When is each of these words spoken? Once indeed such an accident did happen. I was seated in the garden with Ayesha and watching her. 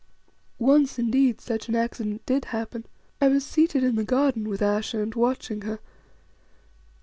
Once 0.57 0.97
indeed 0.97 1.39
such 1.39 1.69
an 1.69 1.75
accident 1.75 2.25
did 2.25 2.45
happen. 2.45 2.87
I 3.21 3.27
was 3.27 3.45
seated 3.45 3.83
in 3.83 3.93
the 3.93 4.03
garden 4.03 4.49
with 4.49 4.59
Ayesha 4.59 4.99
and 4.99 5.13
watching 5.13 5.61
her. 5.61 5.79